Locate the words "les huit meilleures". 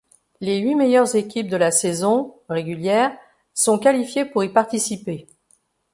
0.39-1.15